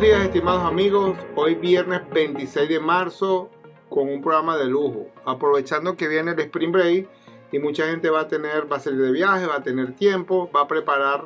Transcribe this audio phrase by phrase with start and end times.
[0.00, 1.18] Buenos días, estimados amigos.
[1.36, 3.50] Hoy viernes 26 de marzo
[3.90, 5.08] con un programa de lujo.
[5.26, 7.06] Aprovechando que viene el Spring Break
[7.52, 10.50] y mucha gente va a tener, va a salir de viaje, va a tener tiempo,
[10.56, 11.24] va a preparar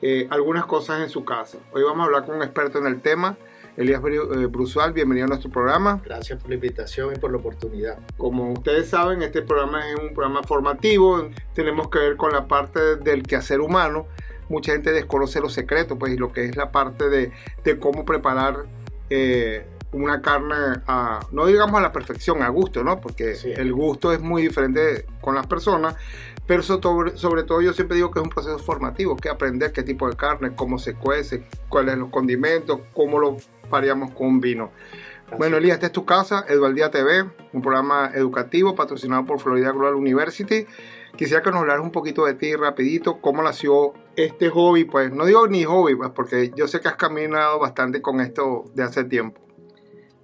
[0.00, 1.58] eh, algunas cosas en su casa.
[1.74, 3.36] Hoy vamos a hablar con un experto en el tema,
[3.76, 4.94] Elías eh, Brusual.
[4.94, 6.00] Bienvenido a nuestro programa.
[6.02, 7.98] Gracias por la invitación y por la oportunidad.
[8.16, 11.28] Como ustedes saben, este programa es un programa formativo.
[11.52, 14.06] Tenemos que ver con la parte del quehacer humano
[14.48, 17.32] mucha gente desconoce los secretos, pues, y lo que es la parte de,
[17.78, 18.64] cómo preparar
[19.10, 20.54] eh, una carne,
[20.86, 23.00] a, no digamos a la perfección, a gusto, ¿no?
[23.00, 25.96] Porque el gusto es muy diferente con las personas,
[26.46, 29.82] pero sobre, sobre, todo yo siempre digo que es un proceso formativo, que aprender qué
[29.82, 33.36] tipo de carne, cómo se cuece, cuáles son los condimentos, cómo lo
[33.70, 34.70] paríamos con vino.
[35.38, 39.96] Bueno, Elías, esta es tu casa, Edualdía TV, un programa educativo patrocinado por Florida Global
[39.96, 40.66] University.
[41.16, 45.24] Quisiera que nos hablaras un poquito de ti rapidito, cómo nació este hobby, pues no
[45.24, 49.04] digo ni hobby, pues porque yo sé que has caminado bastante con esto de hace
[49.04, 49.40] tiempo.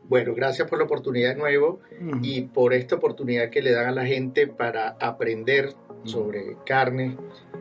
[0.05, 1.81] Bueno, gracias por la oportunidad de nuevo
[2.21, 5.73] y por esta oportunidad que le dan a la gente para aprender
[6.05, 7.17] sobre carne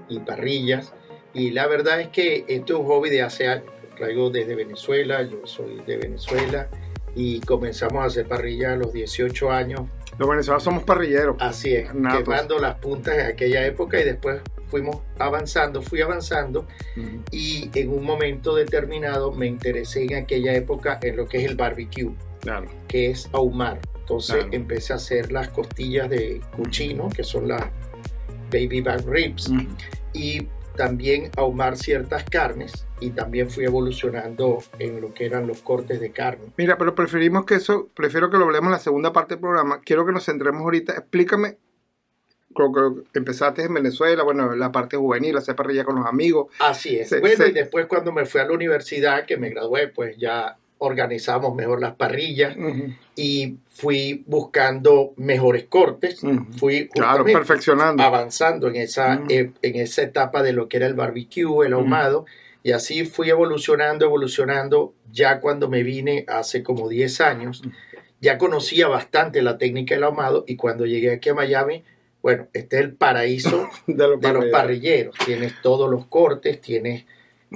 [0.09, 0.93] y parrillas.
[1.33, 3.71] Y la verdad es que esto es un hobby de hace años.
[3.95, 6.67] Traigo desde Venezuela, yo soy de Venezuela
[7.15, 9.81] y comenzamos a hacer parrillas a los 18 años
[10.17, 11.35] los venezolanos somos parrilleros.
[11.39, 16.67] Así es, quemando las puntas en aquella época y después fuimos avanzando, fui avanzando.
[17.31, 21.55] Y en un momento determinado me interesé en aquella época en lo que es el
[21.55, 22.11] barbecue,
[22.87, 23.79] que es ahumar.
[23.99, 27.63] Entonces empecé a hacer las costillas de cuchino, que son las
[28.51, 29.51] baby back ribs,
[30.13, 30.47] y
[30.81, 36.11] también ahumar ciertas carnes y también fui evolucionando en lo que eran los cortes de
[36.11, 36.45] carne.
[36.57, 39.81] Mira, pero preferimos que eso, prefiero que lo hablemos en la segunda parte del programa.
[39.81, 40.93] Quiero que nos centremos ahorita.
[40.93, 41.57] Explícame,
[42.55, 46.47] creo que empezaste en Venezuela, bueno, la parte juvenil, hacer parrilla con los amigos.
[46.57, 47.11] Así es.
[47.21, 51.53] bueno, y después cuando me fui a la universidad, que me gradué, pues ya organizamos
[51.53, 52.57] mejor las parrillas
[53.15, 56.21] y fui buscando mejores cortes,
[56.57, 56.89] fui
[57.23, 58.01] perfeccionando.
[58.01, 62.25] avanzando en esa, e, en esa etapa de lo que era el barbecue, el ahumado,
[62.63, 67.61] y así fui evolucionando, evolucionando, ya cuando me vine hace como 10 años,
[68.19, 71.83] ya conocía bastante la técnica del ahumado y cuando llegué aquí a Miami,
[72.23, 77.05] bueno, este es el paraíso de, los, de los parrilleros, tienes todos los cortes, tienes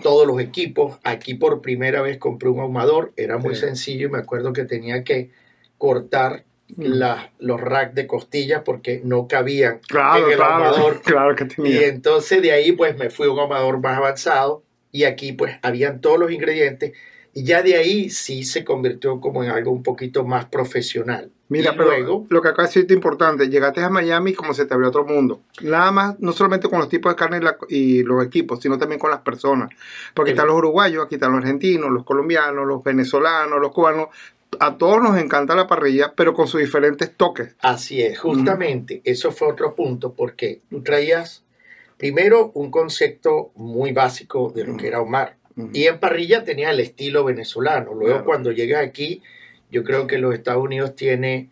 [0.02, 1.00] todos los equipos.
[1.04, 5.04] Aquí por primera vez compré un ahumador, era muy sencillo y me acuerdo que tenía
[5.04, 5.32] que
[5.78, 6.46] cortar
[6.76, 7.02] mm.
[7.40, 11.02] los racks de costillas porque no cabían en el ahumador.
[11.04, 11.82] Claro que tenía.
[11.82, 15.58] Y entonces de ahí pues me fui a un ahumador más avanzado y aquí pues
[15.62, 16.94] habían todos los ingredientes
[17.34, 21.32] y ya de ahí sí se convirtió como en algo un poquito más profesional.
[21.48, 24.90] Mira, pero luego, lo que acá es importante, llegaste a Miami como se te abrió
[24.90, 25.42] otro mundo.
[25.62, 27.40] Nada más, no solamente con los tipos de carne
[27.70, 29.70] y, los equipos, sino también con las personas.
[30.16, 34.08] Porque están los uruguayos, aquí están los argentinos, los colombianos, los venezolanos, los cubanos.
[34.60, 37.56] A todos nos encanta la parrilla, pero con sus diferentes toques.
[37.60, 41.44] Así es, justamente, eso fue otro punto, porque tú traías
[41.98, 45.38] primero un concepto muy básico de lo que era Omar.
[45.74, 47.94] Y en parrilla tenías el estilo venezolano.
[47.94, 49.22] Luego cuando llegas aquí
[49.76, 51.50] yo creo que los Estados Unidos tiene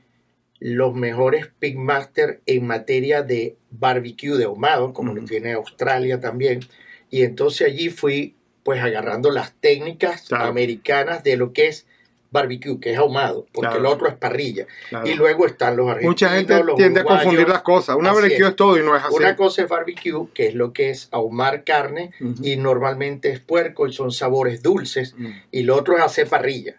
[0.57, 6.61] los mejores Pigmaster en materia de barbecue de ahumado, como lo tiene Australia también.
[7.09, 11.85] Y entonces allí fui pues agarrando las técnicas americanas de lo que es
[12.33, 14.67] barbecue, que es ahumado, porque el otro es parrilla.
[15.05, 16.11] Y luego están los argentinos.
[16.11, 17.95] Mucha gente tiende a confundir las cosas.
[17.95, 18.55] Una barbecue es.
[18.57, 19.15] todo y no es así.
[19.15, 22.11] Una cosa es barbecue, que es lo que es ahumar carne,
[22.41, 25.15] y normalmente es puerco y son sabores dulces,
[25.51, 26.75] y lo otro es hacer parrilla.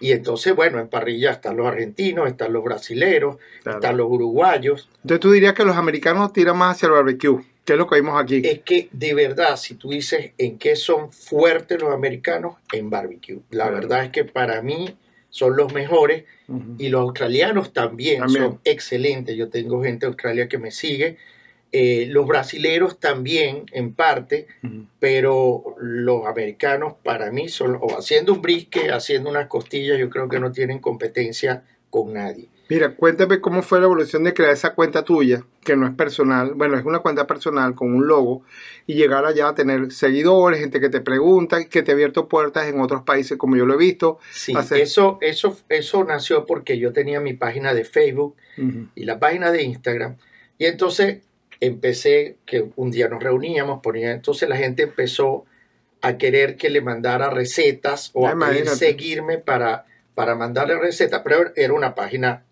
[0.00, 4.90] Y entonces, bueno, en parrilla están los argentinos, están los brasileros, están los uruguayos.
[5.02, 7.40] Entonces tú dirías que los americanos tiran más hacia el barbecue.
[7.66, 8.42] ¿Qué es lo que vimos aquí?
[8.44, 13.40] Es que de verdad, si tú dices en qué son fuertes los americanos, en barbecue.
[13.50, 14.96] La verdad es que para mí
[15.30, 16.24] son los mejores
[16.78, 19.36] y los australianos también, son excelentes.
[19.36, 21.16] Yo tengo gente de Australia que me sigue.
[21.72, 24.46] Eh, los brasileros también, en parte,
[25.00, 30.28] pero los americanos para mí son, o haciendo un brisque, haciendo unas costillas, yo creo
[30.28, 32.48] que no tienen competencia con nadie.
[32.68, 36.54] Mira, cuéntame cómo fue la evolución de crear esa cuenta tuya, que no es personal,
[36.54, 38.42] bueno, es una cuenta personal con un logo,
[38.86, 42.66] y llegar allá a tener seguidores, gente que te pregunta, que te ha abierto puertas
[42.66, 44.18] en otros países como yo lo he visto.
[44.32, 48.36] Sí, eso, eso, eso nació porque yo tenía mi página de Facebook
[48.94, 50.16] y la página de Instagram,
[50.58, 51.18] y entonces
[51.60, 55.44] empecé, que un día nos reuníamos, ponía, entonces la gente empezó
[56.02, 58.36] a querer que le mandara recetas o a
[58.66, 62.42] seguirme para, para mandarle recetas, pero era una página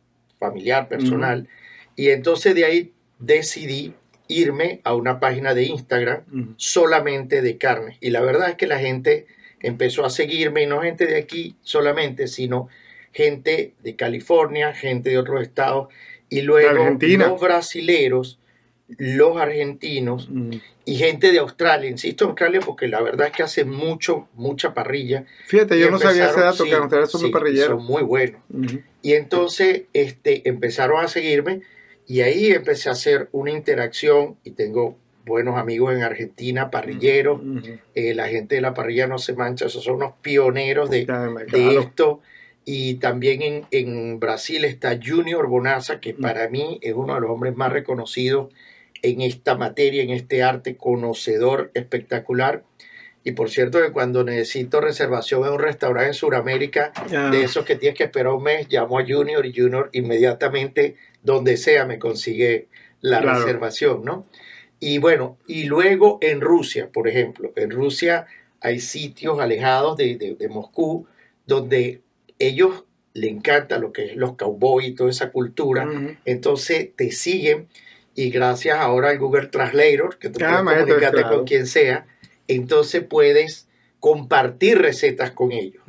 [0.49, 1.49] familiar, personal.
[1.97, 3.95] Y entonces de ahí decidí
[4.29, 7.99] irme a una página de Instagram solamente de carne.
[8.01, 9.27] Y la verdad es que la gente
[9.61, 12.69] empezó a seguirme, y no gente de aquí solamente, sino
[13.13, 15.89] gente de California, gente de otros estados,
[16.29, 18.39] y luego los brasileros,
[18.89, 20.51] los argentinos mm.
[20.85, 21.89] y gente de Australia.
[21.89, 25.25] Insisto Australia porque la verdad es que hace mucho, mucha parrilla.
[25.47, 27.79] Fíjate, yo no sabía ese dato, que ustedes son muy parrilleros.
[27.79, 28.41] Son muy buenos.
[29.03, 31.63] Y entonces este, empezaron a seguirme
[32.07, 37.41] y ahí empecé a hacer una interacción y tengo buenos amigos en Argentina, parrilleros.
[37.95, 41.07] Eh, la gente de la parrilla no se mancha, esos son unos pioneros de,
[41.51, 42.21] de esto.
[42.67, 47.31] Y también en, en, Brasil está Junior Bonazza, que para mí es uno de los
[47.31, 48.49] hombres más reconocidos
[49.05, 52.65] en esta materia, en este arte, conocedor espectacular.
[53.23, 56.93] Y por cierto que cuando necesito reservación en un restaurante en Sudamérica,
[57.31, 61.59] de esos que tienes que esperar un mes, llamo a Junior y Junior inmediatamente, donde
[61.59, 62.69] sea, me consigue
[63.03, 64.27] la reservación, ¿no?
[64.81, 68.27] Y bueno, y luego en Rusia, por ejemplo, en Rusia
[68.61, 71.07] hay sitios alejados de, de, Moscú
[71.47, 72.01] donde
[72.39, 75.87] ellos le encanta lo que es los cowboys y toda esa cultura,
[76.25, 77.69] entonces te siguen
[78.15, 82.07] y gracias ahora al Google Translator, que tú puedes comunicarte con quien sea,
[82.49, 83.69] entonces puedes
[84.01, 85.83] compartir recetas con ellos.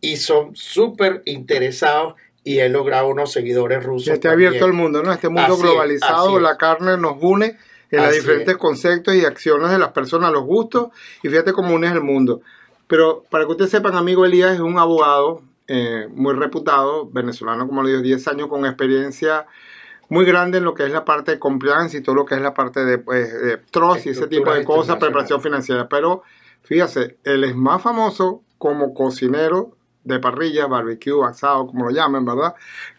[0.00, 2.14] Y son súper interesados
[2.44, 4.08] y he logrado unos seguidores rusos.
[4.08, 5.12] Está abierto al mundo, ¿no?
[5.12, 7.56] Este mundo globalizado, la carne nos une
[7.90, 10.88] en los diferentes conceptos y acciones de las personas, los gustos,
[11.22, 12.42] y fíjate cómo une el mundo.
[12.86, 17.82] Pero para que ustedes sepan, amigo Elías es un abogado eh, muy reputado, venezolano, como
[17.82, 19.46] le digo, 10 años con experiencia
[20.08, 22.40] muy grande en lo que es la parte de compliance y todo lo que es
[22.40, 23.30] la parte de, pues,
[23.70, 25.88] trust y ese tipo de cosas, preparación financiera.
[25.88, 26.22] Pero
[26.62, 32.54] fíjese, él es más famoso como cocinero de parrilla, barbecue, asado, como lo llamen, ¿verdad?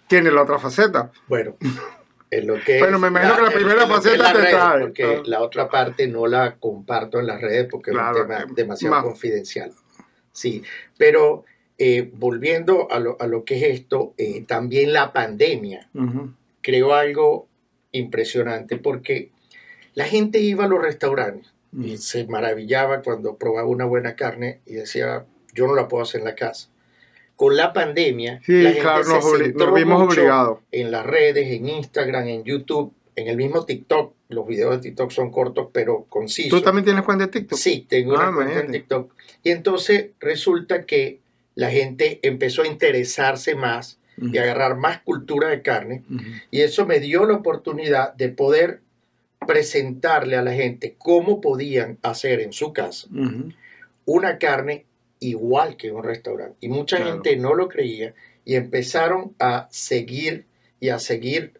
[0.07, 1.11] Tiene la otra faceta.
[1.27, 1.55] Bueno.
[2.31, 4.81] En lo que bueno, me imagino que la primera faceta te trae.
[4.81, 9.01] Porque la otra parte no la comparto en las redes porque es un tema demasiado
[9.01, 9.71] confidencial.
[10.31, 10.63] Sí,
[10.95, 11.45] pero
[11.75, 15.89] eh, volviendo a lo, a lo, que es esto, eh, también la pandemia
[16.61, 17.47] creó algo
[17.91, 19.31] impresionante porque
[19.93, 24.73] la gente iba a los restaurantes y se maravillaba cuando probaba una buena carne y
[24.73, 26.69] decía, yo no la puedo hacer en la casa.
[27.35, 30.59] Con la pandemia, la gente se nos, vimos obligados.
[30.71, 34.13] en las redes, en Instagram, en YouTube, en el mismo TikTok.
[34.29, 36.59] Los videos de TikTok son cortos pero concisos.
[36.59, 37.57] ¿Tú también tienes cuenta de TikTok?
[37.57, 39.13] Sí, tengo una ah, cuenta en TikTok.
[39.43, 41.19] Y entonces resulta que
[41.55, 46.03] la gente empezó a interesarse más y agarrar más cultura de carne.
[46.51, 48.81] Y eso me dio la oportunidad de poder
[49.47, 53.07] presentarle a la gente cómo podían hacer en su casa
[54.05, 54.85] una carne
[55.19, 56.57] igual que en un restaurante.
[56.61, 58.13] Y mucha gente no lo creía
[58.43, 60.47] y empezaron a seguir
[60.79, 61.59] y a seguir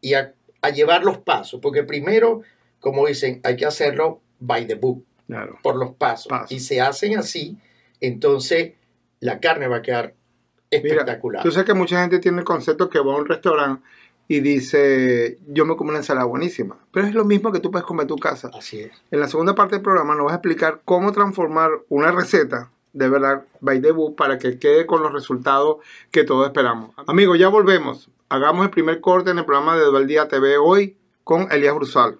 [0.00, 0.34] y a,
[0.74, 1.60] llevar los pasos.
[1.60, 2.42] Porque primero,
[2.78, 5.04] como dicen, hay que hacerlo by the book,
[5.62, 6.32] por los pasos.
[6.50, 7.56] Y se hacen así,
[8.00, 8.74] entonces
[9.20, 10.14] la carne va a quedar
[10.70, 11.42] espectacular.
[11.42, 13.82] tú sabes que mucha gente tiene el concepto que va a un restaurante
[14.28, 16.76] y dice, yo me como una ensalada buenísima.
[16.92, 18.50] Pero es lo mismo que tú puedes comer en tu casa.
[18.52, 18.92] Así es.
[19.10, 23.08] En la segunda parte del programa nos vas a explicar cómo transformar una receta de
[23.08, 25.78] verdad by debut para que quede con los resultados
[26.10, 26.90] que todos esperamos.
[27.06, 28.10] Amigos, ya volvemos.
[28.28, 32.18] Hagamos el primer corte en el programa de Día TV hoy con Elías Brusal.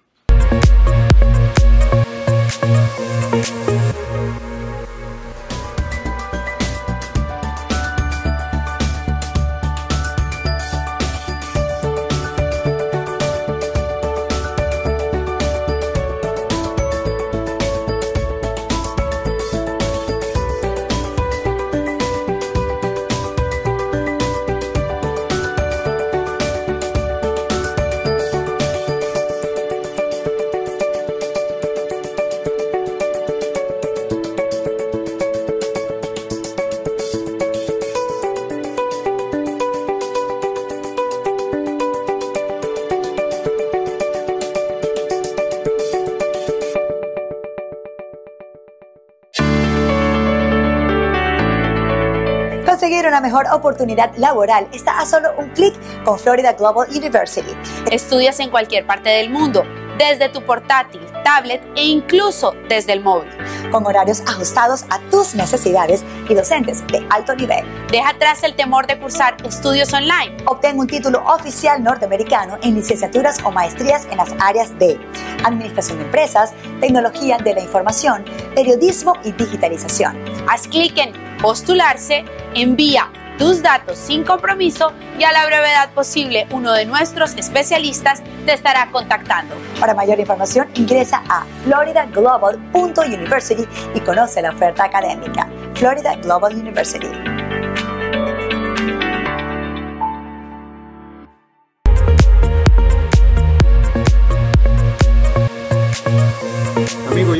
[53.29, 57.55] Mejor oportunidad laboral está a solo un clic con Florida Global University.
[57.91, 59.65] Estudias en cualquier parte del mundo,
[59.99, 63.29] desde tu portátil, tablet e incluso desde el móvil.
[63.71, 67.67] Con horarios ajustados a tus necesidades y docentes de alto nivel.
[67.91, 70.37] Deja atrás el temor de cursar estudios online.
[70.47, 74.99] Obtén un título oficial norteamericano en licenciaturas o maestrías en las áreas de
[75.45, 80.17] Administración de Empresas, Tecnología de la Información, Periodismo y Digitalización.
[80.49, 86.73] Haz clic en Postularse, envía tus datos sin compromiso y a la brevedad posible uno
[86.73, 89.55] de nuestros especialistas te estará contactando.
[89.79, 95.49] Para mayor información ingresa a floridaglobal.university y conoce la oferta académica.
[95.75, 97.09] Florida Global University.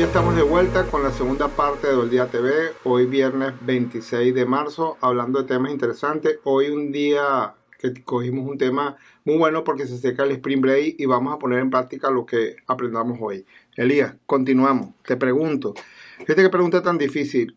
[0.09, 2.71] Estamos de vuelta con la segunda parte de Día TV.
[2.83, 6.39] Hoy viernes 26 de marzo, hablando de temas interesantes.
[6.45, 10.95] Hoy un día que cogimos un tema muy bueno porque se seca el Spring Break
[10.97, 13.45] y vamos a poner en práctica lo que aprendamos hoy.
[13.75, 14.95] Elías, continuamos.
[15.05, 15.75] Te pregunto,
[16.17, 17.55] fíjate qué pregunta tan difícil.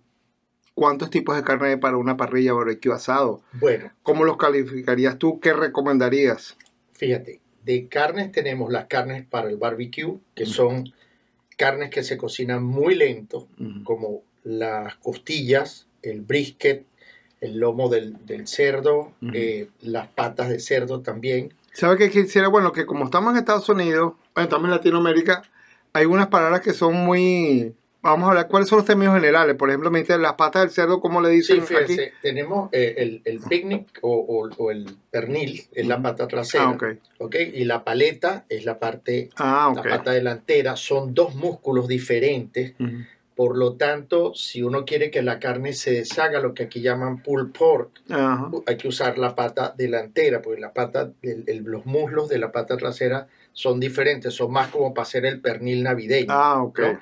[0.75, 3.41] ¿Cuántos tipos de carne hay para una parrilla barbecue asado?
[3.55, 5.41] Bueno, ¿Cómo los calificarías tú?
[5.41, 6.59] ¿Qué recomendarías?
[6.93, 10.93] fíjate, de carnes tenemos las carnes para el barbecue, que son
[11.57, 13.49] carnes que se cocinan muy lento,
[13.85, 16.85] como las costillas, el brisket,
[17.41, 21.55] el lomo del, del cerdo, eh, las patas de cerdo también.
[21.73, 22.49] ¿Sabe qué quisiera?
[22.49, 25.43] Bueno, que como estamos en Estados Unidos, bueno, estamos en Latinoamérica,
[25.93, 27.75] hay unas palabras que son muy...
[28.03, 29.55] Vamos a hablar, ¿cuáles son los términos generales?
[29.55, 31.67] Por ejemplo, me dice las patas del cerdo, ¿cómo le Sí, dicen aquí?
[31.69, 36.65] fíjense, tenemos eh, el, el picnic o, o- o el pernil, es la pata trasera,
[36.65, 36.85] Ah, ok.
[37.19, 37.37] ¿ok?
[37.55, 40.75] Y la paleta es la parte, Ah, la pata delantera.
[40.75, 42.75] Son dos músculos diferentes.
[43.37, 47.23] Por lo tanto, si uno quiere que la carne se deshaga, lo que aquí llaman
[47.23, 47.91] pulled pork,
[48.67, 52.51] hay que usar la pata delantera, porque la pata, el- el- los muslos de la
[52.51, 56.27] pata trasera son diferentes, son más como para hacer el pernil navideño.
[56.33, 56.81] Ah, ok.
[56.81, 57.01] ¿no?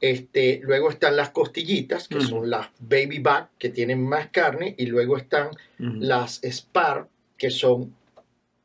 [0.00, 4.86] Este, luego están las costillitas, que son las baby back, que tienen más carne, y
[4.86, 7.94] luego están las spar, que son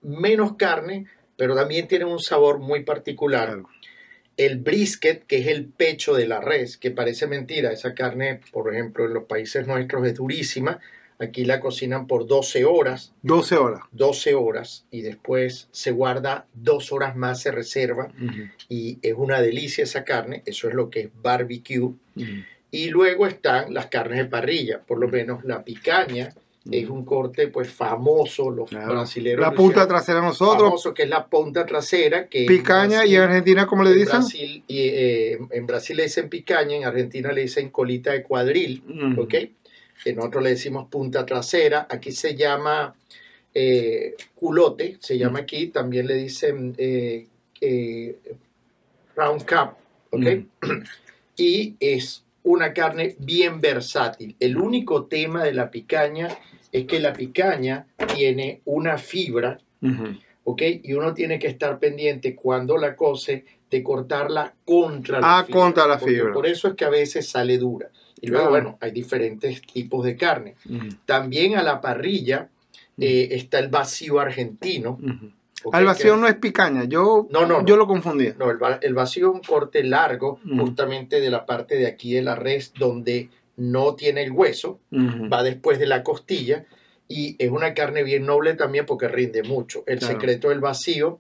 [0.02, 3.64] menos carne, pero también tienen un sabor muy particular.
[4.38, 8.74] El brisket, que es el pecho de la res, que parece mentira, esa carne, por
[8.74, 10.80] ejemplo, en los países nuestros es durísima,
[11.20, 13.82] aquí la cocinan por 12 horas, 12 horas.
[13.92, 18.12] 12 horas, y después se guarda dos horas más, se reserva,
[18.70, 21.92] y es una delicia esa carne, eso es lo que es barbecue.
[22.72, 26.34] Y luego están las carnes de parrilla, por lo menos la picaña,
[26.72, 28.94] es un corte pues famoso, los Claro.
[28.94, 29.42] brasileños.
[29.42, 33.22] La punta trasera nosotros, famoso, que es la punta trasera, que en picaña y en
[33.24, 34.20] Argentina, ¿cómo le en dicen?
[34.22, 38.82] Brasil, y, eh, en Brasil le dicen picaña, en Argentina le dicen colita de cuadril.
[39.18, 39.34] ¿ok?
[40.06, 42.94] En otro le decimos punta trasera, aquí se llama
[43.54, 47.28] eh, culote, se llama aquí, también le dicen eh,
[47.62, 48.18] eh,
[49.16, 49.76] round cup,
[50.12, 50.26] ¿ok?
[51.36, 54.36] Y es una carne bien versátil.
[54.40, 56.28] El único tema de la picaña
[56.72, 59.60] es que la picaña tiene una fibra.
[60.44, 60.62] ¿ok?
[60.84, 65.60] Y uno tiene que estar pendiente cuando la cose de cortarla contra la Ah, fibra.
[65.62, 66.34] contra la fibra.
[66.34, 67.90] Por eso es que a veces sale dura.
[68.24, 68.50] Y luego, Ah.
[68.52, 70.56] bueno, hay diferentes tipos de carne.
[71.06, 72.50] También a la parrilla
[72.98, 74.98] eh, está el vacío argentino.
[75.72, 77.66] Al vacío Que- no es picaña, yo, No, no, no.
[77.66, 78.36] yo lo confundía.
[78.40, 82.14] no, el, va- el vacío es un corte largo, justamente de la parte de aquí
[82.14, 86.64] de la res, donde no tiene el hueso, va después de la costilla
[87.10, 89.84] y es una carne bien noble también porque rinde mucho.
[89.86, 90.14] El Claro.
[90.14, 91.20] secreto del vacío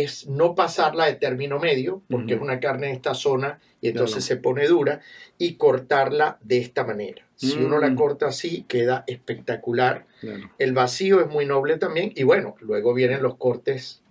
[0.00, 4.24] es no pasarla de término medio, porque es una carne de esta zona y entonces
[4.24, 5.00] se pone dura,
[5.38, 7.26] y cortarla de esta manera.
[7.34, 7.96] Si uno la Mm.
[7.96, 10.06] corta así, queda espectacular.
[10.20, 10.50] Claro.
[10.58, 14.02] El vacío es muy noble también y bueno, luego vienen los cortes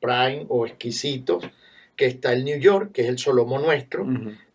[0.00, 1.44] prime o exquisitos,
[1.96, 4.06] que está el New York, que es el solomo nuestro,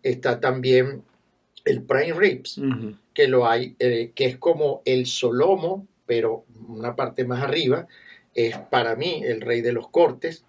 [0.03, 1.03] está también
[1.63, 2.59] el prime ribs,
[3.13, 7.87] que lo hay, eh, que es como el solomo, pero una parte más arriba,
[8.33, 10.43] es para mí el rey de los cortes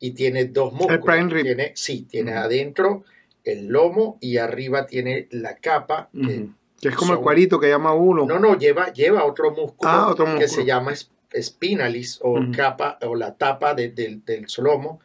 [0.00, 1.04] y tiene dos músculos.
[1.04, 1.42] prime rib.
[1.44, 2.40] Tiene, sí, tiene Ujú.
[2.40, 3.04] adentro
[3.44, 6.08] el lomo y arriba tiene la capa.
[6.12, 6.48] que-.
[6.80, 8.24] Que es como el cuarito que llama uno.
[8.24, 10.48] no, no, lleva, lleva otro músculo, Ah, otro que músculo.
[10.48, 14.98] se llama es- spinalis o capa o la tapa de- del- del solomo,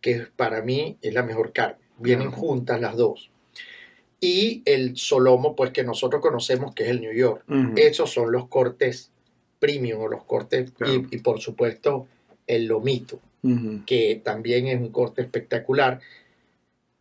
[0.00, 1.78] que para mí es la mejor carne.
[1.98, 3.30] Vienen juntas las dos.
[4.20, 7.44] Y el solomo, pues que nosotros conocemos que es el New York.
[7.76, 9.10] Esos son los cortes
[9.58, 10.92] premium o los cortes, Claro.
[10.92, 12.06] y, y por supuesto
[12.46, 13.18] el lomito,
[13.86, 16.00] Que también es un corte espectacular.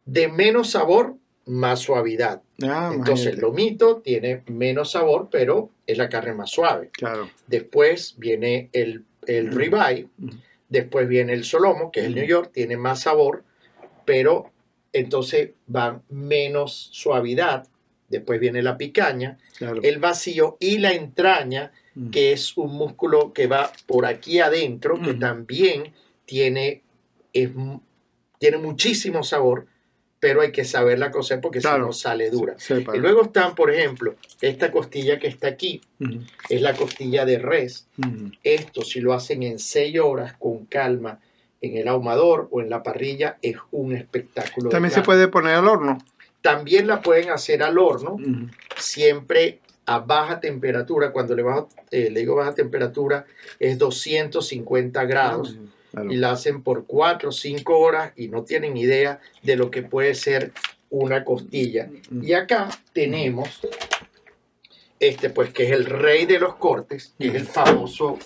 [0.05, 2.41] De menos sabor, más suavidad.
[2.63, 6.89] Ah, Entonces el lomito tiene menos sabor, pero es la carne más suave.
[6.93, 7.29] Claro.
[7.47, 10.07] Después viene el, el ribeye,
[10.69, 12.15] después viene el solomo, que es el.
[12.15, 13.43] New York, tiene más sabor,
[14.05, 14.51] pero
[14.93, 17.67] entonces va menos suavidad.
[18.09, 19.79] Después viene la picaña, Claro.
[19.83, 21.71] el vacío y la entraña,
[22.11, 25.93] que es un músculo que va por aquí adentro, que también
[26.31, 26.81] tiene,
[27.33, 27.49] es
[28.37, 29.65] tiene muchísimo sabor,
[30.21, 31.83] pero hay que saberla cocer porque Claro.
[31.83, 32.55] si no sale dura.
[32.93, 35.81] Y luego están, por ejemplo, esta costilla que está aquí,
[36.47, 37.89] es la costilla de res.
[38.43, 41.19] Esto, si lo hacen en 6 horas con calma
[41.59, 44.69] en el ahumador o en la parrilla, es un espectáculo.
[44.69, 45.97] También se puede poner al horno.
[46.41, 48.15] También la pueden hacer al horno,
[48.77, 51.11] siempre a baja temperatura.
[51.11, 53.25] Cuando le, bajo, eh, le digo baja temperatura,
[53.59, 55.57] es 250 grados.
[55.91, 56.11] Claro.
[56.11, 59.83] Y la hacen por 4 o 5 horas y no tienen idea de lo que
[59.83, 60.53] puede ser
[60.89, 61.89] una costilla.
[62.21, 63.61] Y acá tenemos
[65.01, 68.19] este, pues, que es el rey de los cortes, que es el famoso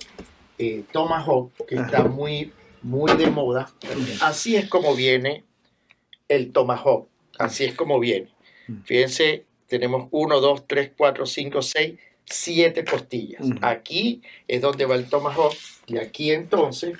[0.57, 3.71] eh, Tomahawk, que está muy, muy de moda.
[4.21, 5.45] Así es como viene
[6.27, 7.07] el Tomahawk.
[7.39, 8.29] Así es como viene.
[8.83, 13.41] Fíjense, tenemos 1, 2, 3, 4, 5, 6, 7 costillas.
[13.61, 15.53] Aquí es donde va el Tomahawk
[15.87, 16.97] y aquí entonces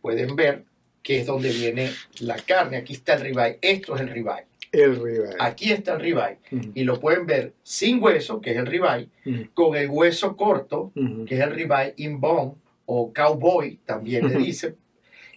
[0.00, 0.64] pueden ver
[1.02, 2.76] que es donde viene la carne.
[2.76, 3.58] Aquí está el ribeye.
[3.60, 4.46] Esto es el ribeye.
[4.70, 5.34] El ribeye.
[5.38, 6.38] Aquí está el ribeye.
[6.74, 9.08] Y lo pueden ver sin hueso, que es el ribeye,
[9.54, 10.92] con el hueso corto,
[11.26, 12.52] que es el ribeye in bone
[12.86, 14.76] o cowboy, también le dicen.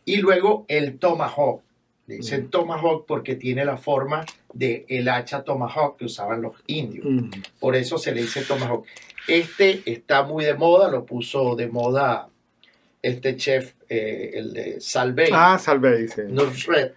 [0.06, 1.62] Y luego el tomahawk.
[2.06, 2.50] Le dicen Ujú.
[2.50, 7.06] tomahawk porque tiene la forma de el hacha tomahawk que usaban los indios.
[7.06, 7.30] Ujú.
[7.60, 8.86] Por eso se le dice tomahawk.
[9.28, 12.28] Este está muy de moda, lo puso de moda
[13.02, 16.22] este chef, eh, el de Salvey, Ah, Salvey, sí.
[16.28, 16.94] Nusret.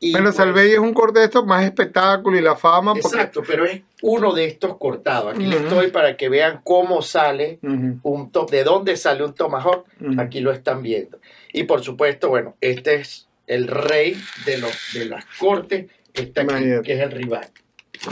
[0.00, 2.92] Y Bueno, pues, Salvey es un corte de estos más espectáculo y la fama.
[2.94, 3.06] Porque...
[3.06, 5.32] Exacto, pero es uno de estos cortados.
[5.34, 5.66] Aquí le Ujú.
[5.66, 9.86] estoy para que vean cómo sale un top, de dónde sale un tomahawk.
[10.18, 11.18] Aquí lo están viendo.
[11.52, 16.42] Y por supuesto, bueno, este es el rey de, los, de las cortes, que está
[16.42, 17.50] aquí, que es el rival.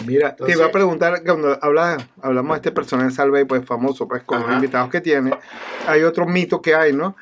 [0.06, 4.22] Mira, te iba a preguntar, cuando habla, hablamos de este personaje Salvey, pues famoso, pues
[4.22, 5.32] con los invitados que tiene,
[5.86, 7.16] hay otro mito que hay, ¿no?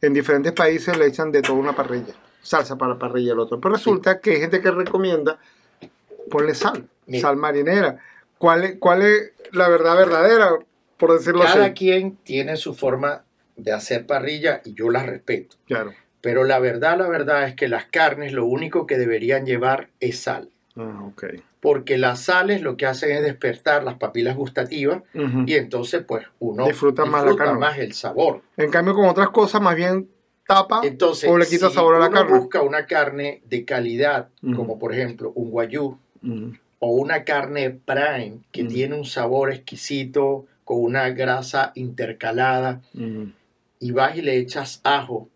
[0.00, 3.60] En diferentes países le echan de toda una parrilla, salsa para parrilla el otro.
[3.60, 5.38] Pero resulta que hay gente que recomienda
[6.30, 7.22] ponle sal, Mira.
[7.28, 7.98] sal marinera.
[8.38, 10.50] ¿Cuál es, ¿Cuál es la verdad verdadera,
[10.96, 11.74] por decirlo Cada así?
[11.74, 13.24] quien tiene su forma
[13.56, 15.56] de hacer parrilla y yo la respeto.
[15.66, 15.92] Claro.
[16.24, 20.20] Pero la verdad, la verdad es que las carnes lo único que deberían llevar es
[20.20, 20.48] sal.
[20.74, 21.10] Ah.
[21.60, 26.64] Porque las sales lo que hacen es despertar las papilas gustativas y entonces pues uno
[26.66, 27.58] Disfruta más la carne.
[27.58, 28.40] más el sabor.
[28.56, 30.08] En cambio, con otras cosas, más bien
[30.46, 32.38] tapa Entonces, o le quita si sabor a la uno carne.
[32.38, 35.98] busca una carne de calidad, como por ejemplo un guayú
[36.78, 42.80] o una carne prime que tiene un sabor exquisito con una grasa intercalada
[43.78, 45.28] y vas y le echas ajo,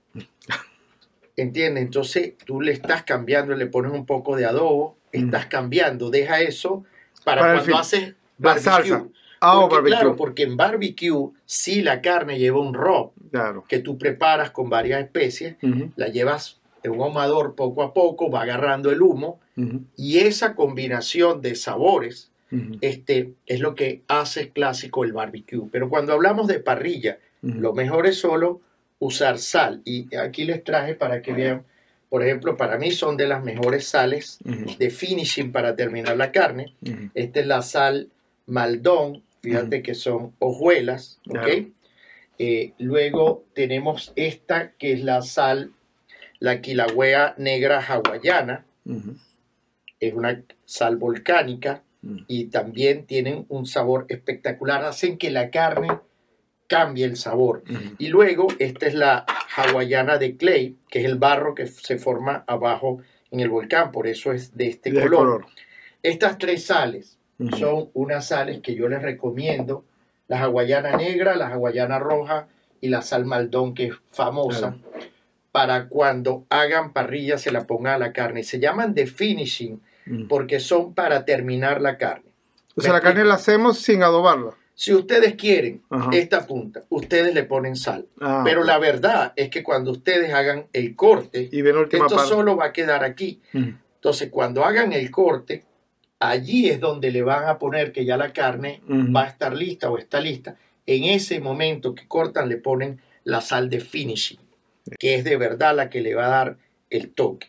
[1.43, 1.85] ¿entiendes?
[1.85, 6.85] Entonces tú le estás cambiando, le pones un poco de adobo, estás cambiando, deja eso
[7.25, 8.63] para, cuando haces La barbecue.
[8.71, 9.05] salsa.
[9.41, 9.91] Ah, Porque, barbecue.
[9.99, 13.65] Claro, porque en barbecue sí la carne lleva un rub Claro.
[13.69, 15.57] que tú preparas con varias especies,
[15.97, 19.39] la llevas en un ahumador poco a poco, va agarrando el humo
[19.97, 22.31] y esa combinación de sabores
[22.81, 25.69] este, es lo que hace clásico el barbecue.
[25.71, 28.61] Pero cuando hablamos de parrilla, lo mejor es solo
[28.99, 29.83] usar sal.
[29.85, 31.65] Y aquí les traje para que vean,
[32.09, 36.75] por ejemplo, para mí son de las mejores sales de finishing para terminar la carne.
[36.83, 37.11] Ujú.
[37.15, 38.09] Esta es la sal
[38.47, 41.69] Maldón, fíjate que son hojuelas, ¿ok?
[42.39, 45.73] Eh, luego tenemos esta que es la sal,
[46.39, 48.65] la quilagüea negra hawaiana,
[50.01, 51.83] es una sal volcánica
[52.27, 55.89] y también tienen un sabor espectacular, hacen que la carne
[56.69, 57.65] cambie el sabor.
[57.99, 59.27] Y luego esta es la
[59.57, 63.01] hawaiana de clay, que es el barro que se forma abajo
[63.31, 65.19] en el volcán, por eso es de este De color.
[65.19, 65.47] color.
[66.03, 67.19] Estas tres sales
[67.59, 69.85] son unas sales que yo les recomiendo,
[70.29, 72.49] la hawaiana negra, la hawaiana roja
[72.81, 74.77] y la sal maldón, que es famosa,
[75.51, 78.45] para cuando hagan parrilla se la pongan a la carne.
[78.45, 79.81] Se llaman de finishing
[80.29, 82.31] porque son para terminar la carne.
[82.77, 84.53] O sea, la carne la hacemos sin adobarla.
[84.81, 86.09] Si ustedes quieren Ajá.
[86.13, 88.07] esta punta, ustedes le ponen sal.
[88.21, 92.29] Ah, Pero la verdad es que cuando ustedes hagan el corte, Y esto parte.
[92.29, 93.41] solo va a quedar aquí.
[93.53, 95.65] Entonces, cuando hagan el corte,
[96.21, 99.91] allí es donde le van a poner que ya la carne va a estar lista
[99.91, 100.55] o está lista.
[100.87, 104.39] En ese momento que cortan, le ponen la sal de finishing,
[104.97, 106.57] que es de verdad la que le va a dar
[106.89, 107.49] el toque.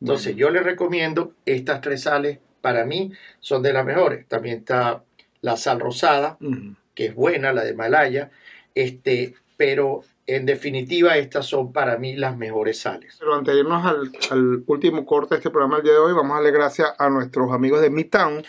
[0.00, 4.26] Entonces, yo les recomiendo estas tres sales, para mí son de las mejores.
[4.28, 5.04] También está
[5.42, 6.38] la sal rosada,
[6.94, 8.30] que es buena, la de Malaya,
[8.74, 13.16] este, pero en definitiva estas son para mí las mejores sales.
[13.18, 16.12] Pero antes de irnos al, al último corte de este programa el día de hoy,
[16.12, 18.44] vamos a darle gracias a nuestros amigos de Midtown.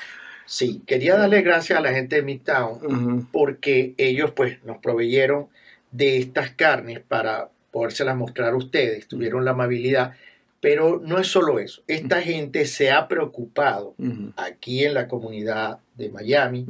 [0.46, 3.26] Sí, quería darle gracias a la gente de Midtown Ujú.
[3.32, 5.48] porque ellos pues nos proveyeron
[5.92, 10.14] de estas carnes para podérselas mostrar a ustedes, tuvieron la amabilidad,
[10.62, 13.96] pero no es solo eso, esta gente se ha preocupado
[14.38, 16.66] aquí en la comunidad de Miami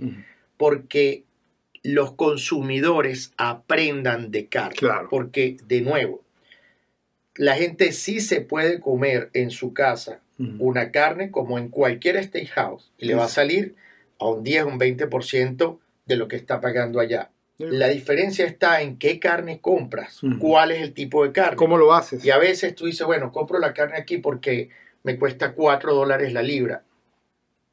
[0.58, 1.25] porque
[1.84, 4.75] los consumidores aprendan de carne.
[4.75, 5.08] Claro.
[5.10, 6.23] Porque, de nuevo,
[7.36, 10.21] la gente sí se puede comer en su casa
[10.58, 13.75] una carne como en cualquier steakhouse y le va a salir
[14.17, 15.77] a un 10, un 20%
[16.08, 17.30] de lo que está pagando allá.
[17.69, 21.56] La diferencia está en qué carne compras, cuál es el tipo de carne.
[21.56, 22.26] ¿Cómo lo haces?
[22.26, 24.69] Y a veces tú dices, bueno, compro la carne aquí porque
[25.04, 26.84] me cuesta 4 dólares la libra.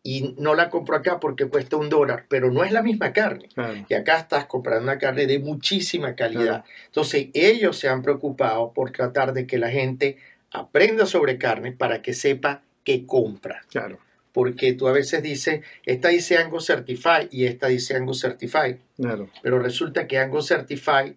[0.02, 3.48] Y no la compro acá porque cuesta un dólar, pero no es la misma carne.
[3.52, 3.84] Claro.
[3.88, 6.44] Y acá estás comprando una carne de muchísima calidad.
[6.44, 6.64] Claro.
[6.86, 10.16] Entonces, ellos se han preocupado por tratar de que la gente
[10.50, 13.60] aprenda sobre carne para que sepa qué compra.
[13.68, 13.98] Claro.
[14.32, 19.28] Porque tú a veces dices, esta dice Angus Certified y esta dice Angus Certified, Claro.
[19.42, 21.14] pero resulta que Angus Certified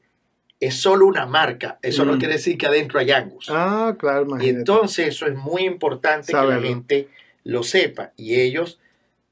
[0.60, 1.80] es solo una marca.
[1.82, 2.20] Eso no Mm.
[2.20, 3.48] quiere decir que adentro hay Angus.
[3.50, 4.60] Ah, claro, Y imagínate.
[4.60, 7.08] entonces eso es muy importante que la gente
[7.44, 8.12] lo sepa.
[8.16, 8.80] Y ellos,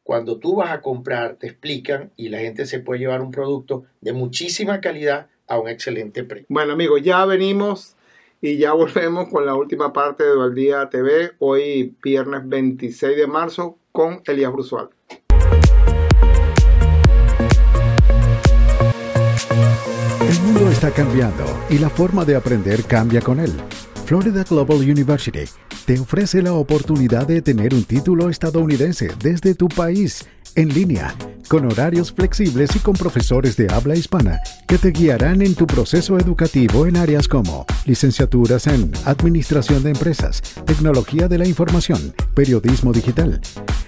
[0.03, 3.85] cuando tú vas a comprar, te explican y la gente se puede llevar un producto
[4.01, 6.47] de muchísima calidad a un excelente precio.
[6.49, 7.95] Bueno, amigos, ya venimos
[8.41, 11.31] y ya volvemos con la última parte de Dualdía TV.
[11.39, 14.89] Hoy, viernes 26 de marzo, con Elías Brusual.
[20.21, 23.51] El mundo está cambiando y la forma de aprender cambia con él.
[24.05, 25.45] Florida Global University
[25.89, 30.23] te ofrece la oportunidad de tener un título estadounidense desde tu país,
[30.53, 31.15] en línea,
[31.47, 36.19] con horarios flexibles y con profesores de habla hispana que te guiarán en tu proceso
[36.19, 43.41] educativo en áreas como licenciaturas en Administración de Empresas, Tecnología de la Información, Periodismo Digital.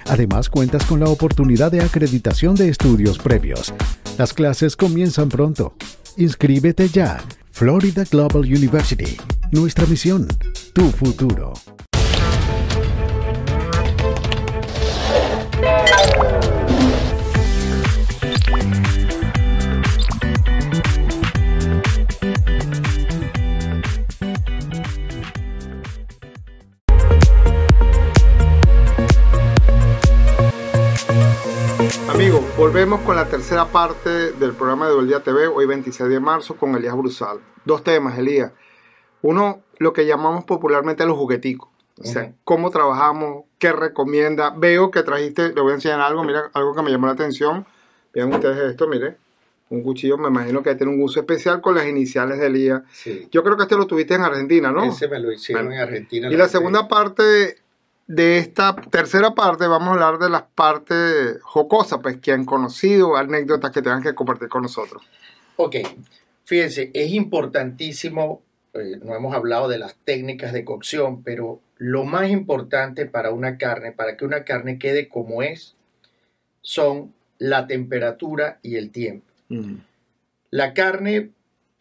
[0.07, 3.75] Además, cuentas con la oportunidad de acreditación de estudios previos.
[4.17, 5.75] Las clases comienzan pronto.
[6.17, 7.19] Inscríbete ya.
[7.51, 9.17] Florida Global University.
[9.51, 10.27] Nuestra misión,
[10.73, 11.53] tu futuro.
[32.62, 36.76] Volvemos con la tercera parte del programa de Dualdía TV, hoy 26 de marzo, con
[36.76, 37.39] Elías Brusual.
[37.65, 38.52] Dos temas, Elías.
[39.24, 41.69] Uno, lo que llamamos popularmente los jugueticos.
[41.97, 44.54] O sea, cómo trabajamos, qué recomienda.
[44.56, 47.65] Veo que trajiste, le voy a enseñar algo, mira, algo que me llamó la atención.
[48.13, 49.17] Vean ustedes esto, mire.
[49.69, 52.84] Un cuchillo, me imagino que tiene un uso especial con las iniciales de Elías.
[52.91, 53.28] Sí.
[53.32, 54.84] Yo creo que este lo tuviste en Argentina, ¿no?
[54.84, 55.82] Ese me lo hicieron Bueno.
[55.82, 56.32] en Argentina.
[56.32, 57.58] Y la segunda parte
[58.12, 63.15] de esta tercera parte, vamos a hablar de las partes jocosas, pues que han conocido,
[63.15, 65.02] anécdotas que tengan que compartir con nosotros.
[65.56, 65.78] Ok,
[66.43, 68.41] fíjense, es importantísimo,
[68.74, 73.58] eh, no hemos hablado de las técnicas de cocción, pero lo más importante para una
[73.58, 75.78] carne, para que una carne quede como es,
[76.62, 79.26] son la temperatura y el tiempo.
[80.50, 81.30] La carne,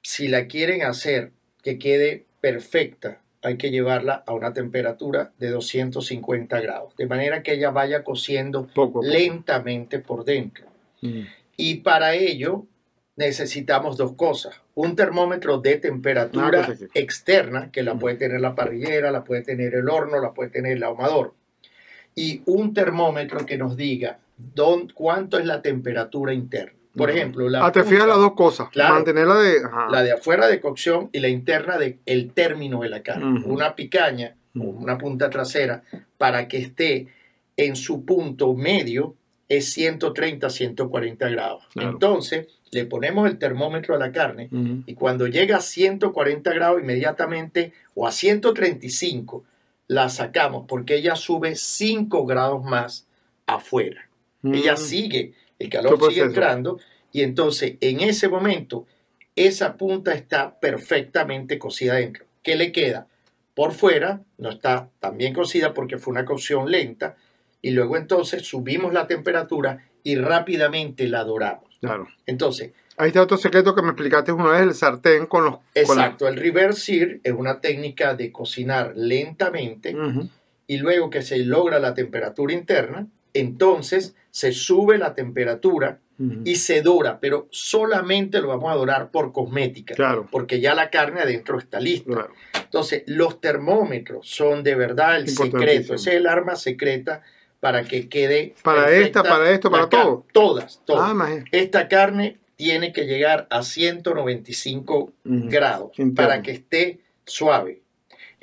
[0.03, 6.61] si la quieren hacer que quede perfecta, hay que llevarla a una temperatura de 250
[6.61, 9.07] grados, de manera que ella vaya cociendo Poco a poco.
[9.07, 10.67] lentamente por dentro.
[11.01, 11.23] Mm.
[11.57, 12.67] Y para ello
[13.17, 14.61] necesitamos dos cosas.
[14.75, 16.87] Un termómetro de temperatura Ah, sí.
[16.95, 20.73] externa, que la puede tener la parrillera, la puede tener el horno, la puede tener
[20.73, 21.35] el ahumador.
[22.15, 24.19] Y un termómetro que nos diga
[24.95, 26.80] cuánto es la temperatura interna.
[26.97, 28.69] Por ejemplo, la, Ah, te fijas las dos cosas.
[28.71, 28.95] Claro.
[28.95, 29.59] Mantenerla de.
[29.65, 29.89] ajá.
[29.91, 33.43] la de afuera de cocción y la interna de el término de la carne.
[33.47, 35.85] Una picaña una punta trasera
[36.19, 37.07] para que esté
[37.57, 39.15] en su punto medio
[39.49, 41.65] es 130, 140 grados.
[41.73, 41.91] Claro.
[41.91, 44.49] Entonces, le ponemos el termómetro a la carne
[44.87, 49.45] y cuando llega a 140 grados inmediatamente o a 135
[49.89, 53.07] la sacamos porque ella sube 5 grados más
[53.47, 54.09] afuera.
[54.43, 54.77] Ella Mm.
[54.79, 56.25] sigue, el ¿Qué calor sigue proceso?
[56.27, 56.81] entrando
[57.13, 58.87] y entonces en ese momento
[59.37, 62.25] esa punta está perfectamente cocida dentro.
[62.43, 63.07] ¿Qué le queda?
[63.55, 67.17] Por fuera no está tan bien cocida porque fue una cocción lenta
[67.63, 71.79] y luego entonces subimos la temperatura y rápidamente la doramos.
[71.81, 72.09] Claro.
[72.27, 75.55] Entonces, Ahí está otro secreto que me explicaste una vez: el sartén con los.
[75.55, 75.63] con
[75.97, 79.97] la- exacto, el reverse sear es una técnica de cocinar lentamente
[80.67, 85.99] y luego que se logra la temperatura interna, entonces se sube la temperatura
[86.45, 90.29] y se dora, pero solamente lo vamos a dorar por cosmética, Claro.
[90.31, 92.13] porque ya la carne adentro está lista.
[92.13, 92.35] Claro.
[92.63, 97.23] Entonces, los termómetros son de verdad el secreto, ese es el arma secreta
[97.59, 100.27] para que quede Para esta, para esto, para todo.
[100.31, 101.11] Todas, todas.
[101.11, 101.43] Ah.
[101.53, 105.13] Esta carne tiene que llegar a 195 Ujú.
[105.49, 107.81] grados para que esté suave.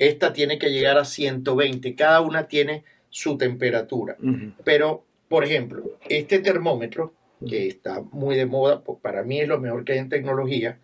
[0.00, 4.16] Esta tiene que llegar a 120, cada una tiene su temperatura.
[4.64, 7.14] Pero, por ejemplo, este termómetro,
[7.46, 10.78] que está muy de moda, pues, para mí es lo mejor que hay en tecnología,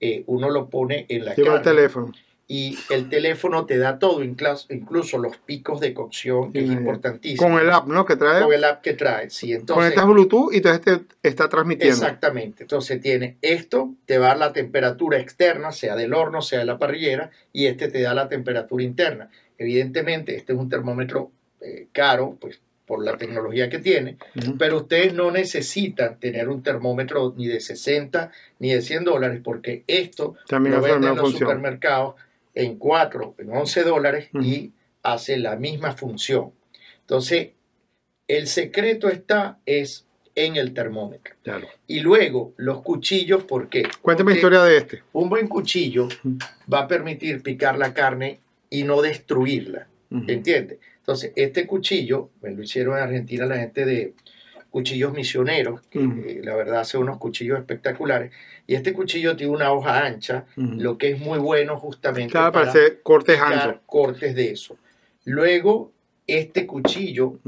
[0.00, 2.12] eh, uno lo pone en la Lleva el carne teléfono.
[2.46, 7.48] y el teléfono te da todo, incluso, los picos de cocción, que es importantísimo.
[7.48, 8.06] Con el app, ¿no?
[8.06, 8.42] Que trae.
[8.42, 9.52] Con el app que trae, sí.
[9.52, 10.70] Entonces, Conectas Bluetooth y te
[11.22, 11.94] está transmitiendo.
[11.94, 12.62] Exactamente.
[12.62, 16.64] Entonces tiene esto, te va a dar la temperatura externa, sea del horno, sea de
[16.64, 19.30] la parrillera, y este te da la temperatura interna.
[19.58, 24.16] Evidentemente, este es un termómetro eh, caro, pues por la tecnología que tiene,
[24.58, 29.84] pero ustedes no necesitan tener un termómetro ni de 60 ni de 100 dólares, porque
[29.86, 31.50] esto También lo venden en los función.
[31.50, 32.14] supermercados
[32.54, 36.52] en 4, en 11 dólares y hace la misma función.
[37.02, 37.50] Entonces,
[38.26, 41.34] el secreto está es en el termómetro.
[41.42, 41.68] Claro.
[41.86, 43.82] Y luego los cuchillos, ¿por qué?
[44.00, 45.02] Cuéntame la historia de este.
[45.12, 46.08] Un buen cuchillo
[46.72, 48.40] va a permitir picar la carne
[48.70, 49.88] y no destruirla.
[50.10, 50.78] ¿Entiendes?
[51.08, 54.12] Entonces, este cuchillo, me lo hicieron en Argentina la gente de
[54.68, 58.30] cuchillos misioneros, que eh, la verdad hace unos cuchillos espectaculares.
[58.66, 62.66] Y este cuchillo tiene una hoja ancha, lo que es muy bueno justamente Claro, para
[62.66, 63.76] para hacer cortes anchos.
[63.86, 64.76] cortes de eso.
[65.24, 65.92] Luego,
[66.26, 67.38] este cuchillo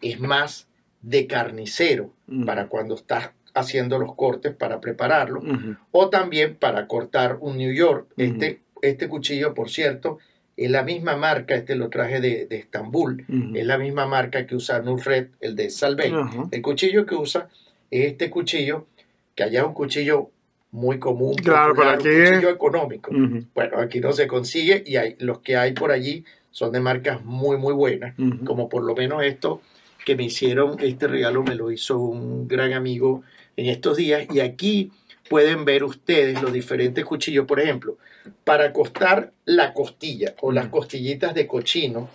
[0.00, 0.66] es más
[1.02, 2.14] de carnicero
[2.46, 5.42] para cuando estás haciendo los cortes para prepararlo
[5.90, 8.06] o también para cortar un New York.
[8.16, 10.18] Este, este cuchillo, por cierto,
[10.56, 14.54] es la misma marca, este lo traje de, de Estambul, es la misma marca que
[14.54, 16.12] usa Nusret, el de Salvey.
[16.12, 16.48] Ajá.
[16.50, 17.48] El cuchillo que usa
[17.90, 18.86] es este cuchillo,
[19.34, 20.30] que allá es un cuchillo
[20.70, 23.10] muy común, Claro, popular, aquí un es- cuchillo económico.
[23.54, 27.24] Bueno, aquí no se consigue y hay, los que hay por allí son de marcas
[27.24, 29.60] muy, muy buenas, como por lo menos esto
[30.04, 33.22] que me hicieron, este regalo me lo hizo un gran amigo
[33.56, 34.90] en estos días y aquí
[35.30, 37.96] pueden ver ustedes los diferentes cuchillos, por ejemplo,
[38.44, 42.08] para cortar la costilla o las costillitas de cochino,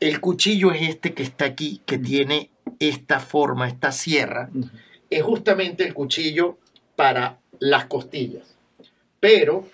[0.00, 4.50] el cuchillo es este que está aquí, que tiene esta forma, esta sierra,
[5.10, 6.58] es justamente el cuchillo
[6.96, 8.54] para las costillas.
[9.20, 9.66] Pero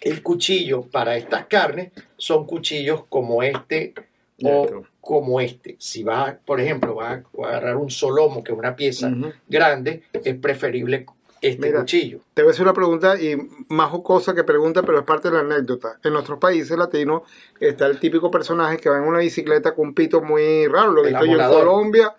[0.00, 3.94] el cuchillo para estas carnes son cuchillos como este
[4.42, 5.76] o como este.
[5.78, 9.10] Si vas, por ejemplo, vas a agarrar un solomo, que es una pieza
[9.48, 11.06] grande, es preferible
[11.42, 11.80] este Mira.
[11.80, 12.20] cuchillo.
[12.34, 13.36] Te voy a hacer una pregunta y
[13.68, 15.98] más jocosa que pregunta, pero es parte de la anécdota.
[16.04, 17.22] En nuestros países latinos
[17.60, 20.92] está el típico personaje que va en una bicicleta con un pito muy raro.
[20.92, 21.48] Lo he visto yo en.
[21.50, 22.14] Colombia,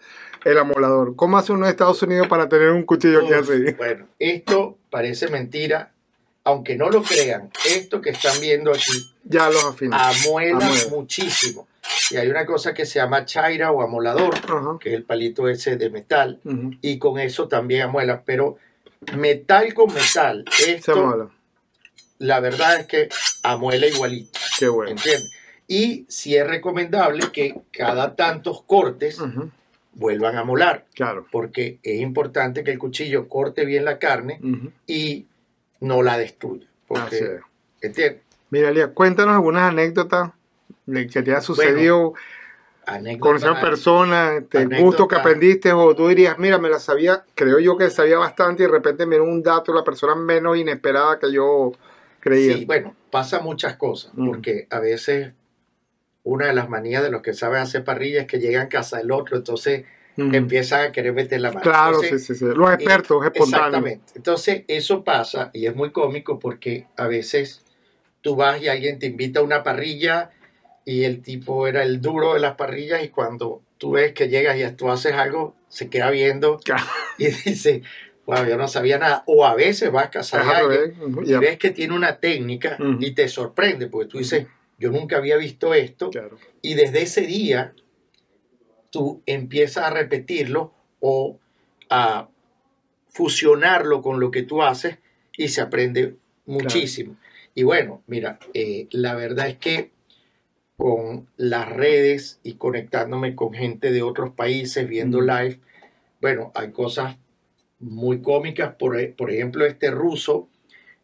[0.46, 1.16] el amolador.
[1.16, 3.74] ¿Cómo hace uno en Estados Unidos para tener un cuchillo Uf, así?
[3.78, 5.92] Bueno, esto parece mentira,
[6.44, 7.50] aunque no lo crean.
[7.68, 10.60] Esto que están viendo aquí Ya los amuela Amuela.
[10.92, 11.68] muchísimo.
[12.12, 14.78] Y hay una cosa que se llama chaira o amolador, Ajá.
[14.80, 16.72] que es el palito ese de metal, Ujú.
[16.82, 18.22] y con eso también amuela.
[18.26, 18.58] Pero
[19.16, 21.32] metal con metal, esto,
[22.20, 23.10] la verdad es que
[23.44, 24.92] amuela igualito, Qué bueno.
[24.92, 25.32] ¿entiendes?
[25.68, 29.20] Y sí es recomendable que cada tantos cortes
[29.94, 31.28] vuelvan a molar, Claro.
[31.32, 34.40] porque es importante que el cuchillo corte bien la carne
[34.88, 35.28] y
[35.80, 36.68] no la destruya.
[36.88, 37.32] Porque, es.
[37.82, 38.22] ¿entiendes?
[38.50, 40.32] Mira, Elia, cuéntanos algunas anécdotas
[40.88, 42.16] que te ha sucedido
[42.90, 44.82] Anécdota- con esa persona, este, anécdota.
[44.84, 48.64] gusto que aprendiste, o tú dirías, mira, me la sabía, creo yo que sabía bastante
[48.64, 51.72] y de repente me dio un dato, la persona menos inesperada que yo
[52.20, 52.56] creía.
[52.58, 54.28] Sí, bueno, pasa muchas cosas, Mm.
[54.28, 55.34] porque a veces
[56.24, 58.98] una de las manías de los que saben hacer parrilla es que llegan a casa
[58.98, 59.86] del otro, entonces
[60.18, 61.62] empiezan a querer meter la mano.
[61.62, 62.46] Claro, Entonces, sí, sí, sí.
[62.54, 63.56] Los expertos, espontáneos.
[63.68, 64.14] Exactamente.
[64.16, 67.64] Entonces, eso pasa y es muy cómico porque a veces
[68.20, 70.32] tú vas y alguien te invita a una parrilla
[70.90, 74.58] y el tipo era el duro de las parrillas y cuando tú ves que llegas
[74.58, 76.60] y tú haces algo, se queda viendo
[77.20, 77.84] y dice,
[78.26, 79.24] wow, yo no sabía nada.
[79.28, 82.78] O a veces vas a casa de Ajá, alguien y ves que tiene una técnica
[83.00, 84.48] y te sorprende porque tú dices,
[84.80, 86.38] yo nunca había visto esto Claro.
[86.62, 87.74] y desde ese día
[88.90, 91.38] tú empiezas a repetirlo o
[91.90, 92.30] a
[93.10, 94.98] fusionarlo con lo que tú haces
[95.38, 97.16] y se aprende muchísimo.
[97.54, 99.92] Y bueno, mira, eh, la verdad es que
[100.80, 105.26] con las redes y conectándome con gente de otros países, viendo Mm.
[105.28, 105.60] live,
[106.22, 107.18] bueno, hay cosas
[107.80, 108.76] muy cómicas.
[108.80, 110.48] Por, e- por ejemplo, este ruso,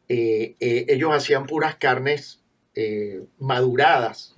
[0.08, 2.42] eh, eh, ellos hacían puras carnes
[2.78, 4.34] eh, maduradas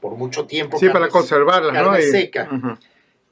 [0.00, 0.78] por mucho tiempo.
[0.78, 1.90] Sí, para carnes- conservarlas, ¿no?
[1.90, 2.78] carne Y- seca.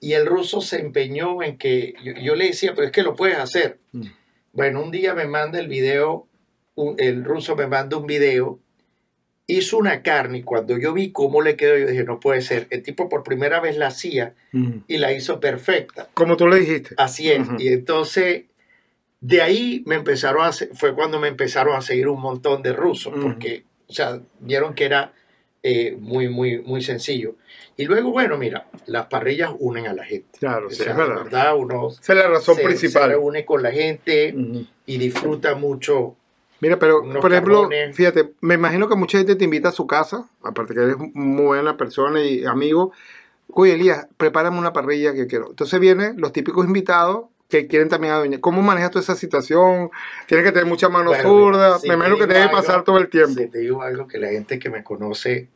[0.01, 3.15] Y el ruso se empeñó en que yo, yo le decía, pero es que lo
[3.17, 3.79] puedes hacer.
[3.93, 4.03] Mm.
[4.53, 6.27] Bueno, un día me manda el video,
[6.75, 8.59] un- el ruso me manda un video,
[9.53, 12.67] hizo una carne y cuando yo vi cómo le quedó, yo dije, no puede ser.
[12.71, 14.83] El tipo por primera vez la hacía Ujú.
[14.89, 16.09] y la hizo perfecta.
[16.15, 16.95] Como tú le dijiste.
[16.99, 17.47] Así es.
[17.59, 18.45] Y entonces,
[19.21, 22.73] de ahí me empezaron a, se- fue cuando me empezaron a seguir un montón de
[22.73, 25.13] rusos, porque, o sea, vieron que era
[25.63, 27.37] eh, muy, muy, muy sencillo.
[27.77, 30.39] Y luego, bueno, mira, las parrillas unen a la gente.
[30.39, 31.25] Claro, O sí, sea, es verdad.
[31.25, 33.11] verdad, uno Esa es la razón se, se principal.
[33.11, 34.35] reúne con la gente
[34.87, 36.17] y disfruta mucho
[36.61, 37.97] Mira, pero por ejemplo, carbones.
[37.97, 41.45] fíjate, me imagino que mucha gente te invita a su casa, aparte que eres muy
[41.45, 42.93] buena persona y amigo.
[43.49, 45.49] Oye, Elías, prepárame una parrilla que quiero.
[45.51, 48.41] Entonces vienen los típicos invitados que quieren también adueñar.
[48.41, 49.91] ¿Cómo manejas tú esa situación?
[50.29, 51.79] Tienes que tener mucha mano Bueno, zurda.
[51.79, 53.41] si me imagino que te debe pasar todo el tiempo.
[53.41, 55.49] Si te digo algo que la gente que me conoce,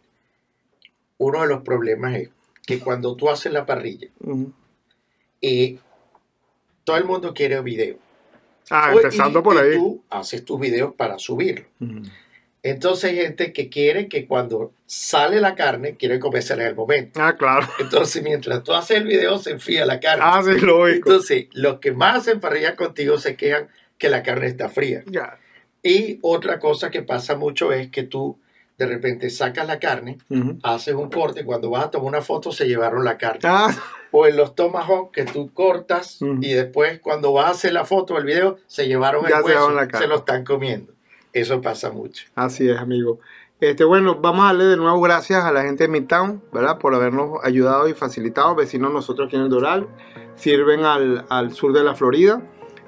[1.19, 2.31] uno de los problemas es
[2.67, 4.09] que cuando tú haces la parrilla,
[5.41, 5.79] y
[6.85, 7.99] todo el mundo quiere video.
[8.71, 9.75] Ah, empezando y- por y ahí.
[9.77, 11.67] tú haces tus videos para subirlo.
[11.81, 12.03] Ujú.
[12.63, 17.21] Entonces hay gente que quiere que cuando sale la carne, quiere comérsela en el momento.
[17.23, 17.69] Ah, claro.
[17.79, 20.25] Entonces mientras tú haces el video, se enfría la carne.
[20.27, 21.11] Ah, sí, lógico.
[21.11, 25.03] Entonces, los que más hacen parrilla contigo se quejan que la carne está fría.
[25.07, 25.39] Ya.
[25.83, 28.39] Y otra cosa que pasa mucho es que tú
[28.77, 30.19] de repente sacas la carne,
[30.63, 33.41] haces un corte, cuando vas a tomar una foto se llevaron la carne.
[33.45, 33.71] Ah,
[34.11, 38.15] O en los tomahawk que tú cortas y después cuando vas a hacer la foto
[38.15, 40.07] o el video se llevaron Ya el se hueso, llevaron la carne.
[40.07, 40.93] se lo están comiendo.
[41.33, 42.27] Eso pasa mucho.
[42.37, 43.19] Así es, amigo.
[43.61, 46.79] Este, bueno, vamos a darle de nuevo gracias a la gente de Midtown, ¿verdad?
[46.79, 48.55] Por habernos ayudado y facilitado.
[48.55, 49.89] Vecinos nosotros aquí en el Doral.
[50.37, 52.43] Sirven al, al sur de la Florida.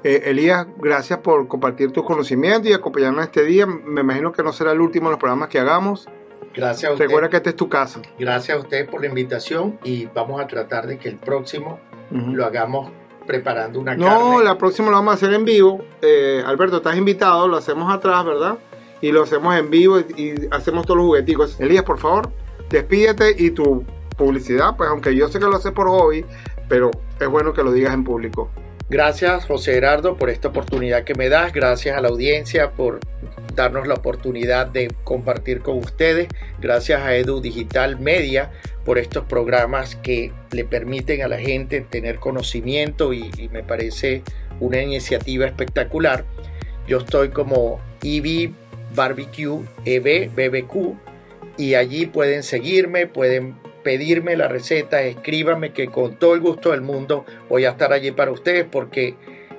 [0.09, 3.67] Eh, Elías, gracias por compartir tus conocimientos y acompañarnos este día.
[3.67, 6.07] Me imagino que no será el último de los programas que hagamos.
[6.55, 7.09] Gracias a ustedes.
[7.11, 8.01] Recuerda que esta es tu casa.
[8.17, 11.81] Gracias a ustedes por la invitación y vamos a tratar de que el próximo
[12.13, 12.93] lo hagamos
[13.27, 14.45] preparando una No, carne.
[14.45, 15.81] la próxima lo vamos a hacer en vivo.
[16.01, 18.59] Eh, Alberto, estás invitado, lo hacemos atrás, ¿verdad?
[19.01, 21.59] Y lo hacemos en vivo y, y hacemos todos los jugueticos.
[21.59, 22.31] Elías, por favor,
[22.71, 23.85] despídete y tu
[24.17, 26.25] publicidad, pues aunque yo sé que lo haces por hobby,
[26.69, 28.49] pero es bueno que lo digas en público.
[28.89, 31.53] Gracias, José Gerardo, por esta oportunidad que me das.
[31.53, 33.01] Gracias a la audiencia por
[33.55, 36.29] darnos la oportunidad de compartir con ustedes.
[36.61, 38.53] Gracias a Edu Digital Media
[38.85, 44.23] por estos programas que le permiten a la gente tener conocimiento y, y me parece
[44.61, 46.25] una iniciativa espectacular.
[46.87, 48.53] Yo estoy como EV
[48.95, 50.95] Barbecue, EB, BBQ,
[51.59, 56.81] y allí pueden seguirme, pueden pedirme la receta, escríbame que con todo el gusto del
[56.81, 59.15] mundo voy a estar allí para ustedes porque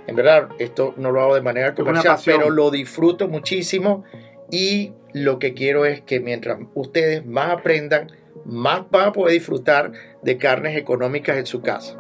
[0.05, 4.03] en verdad esto no lo hago de manera comercial, pero lo disfruto muchísimo
[4.51, 8.11] y lo que quiero es que mientras ustedes más aprendan,
[8.43, 11.95] más van a poder disfrutar de carnes económicas en su casa.